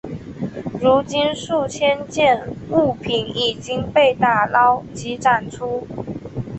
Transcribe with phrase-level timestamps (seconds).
[0.81, 5.85] 如今数千件物品已经被打捞及展出。